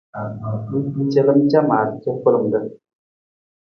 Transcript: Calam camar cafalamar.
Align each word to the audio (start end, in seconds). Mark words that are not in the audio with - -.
Calam 1.13 1.39
camar 1.53 1.87
cafalamar. 2.03 2.65